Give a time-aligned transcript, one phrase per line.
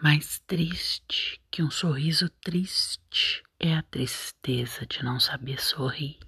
[0.00, 6.20] Mais triste que um sorriso triste é a tristeza de não saber sorrir.